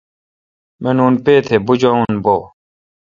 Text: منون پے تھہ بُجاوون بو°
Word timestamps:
منون 0.83 1.13
پے 1.23 1.33
تھہ 1.45 1.57
بُجاوون 1.65 2.13
بو° 2.23 2.37